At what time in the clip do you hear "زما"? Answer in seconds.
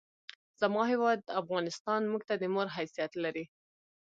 0.61-0.81